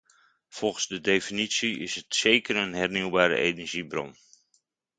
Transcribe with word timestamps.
Volgens 0.49 0.87
de 0.87 1.01
definitie 1.01 1.79
is 1.79 1.95
het 1.95 2.15
zeker 2.15 2.55
een 2.55 2.73
hernieuwbare 2.73 3.35
energiebron. 3.35 4.15